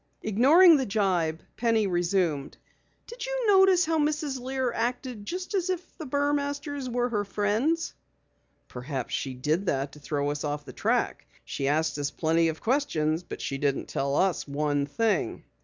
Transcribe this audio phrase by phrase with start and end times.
[0.23, 2.57] Ignoring the jibe, Penny resumed:
[3.05, 4.41] "Did you notice how Mrs.
[4.41, 7.93] Lear acted just as if the Burmasters were her friends."
[8.67, 11.27] "Perhaps she did that to throw us off the track.
[11.45, 15.43] She asked us plenty of questions but she didn't tell us one thing!"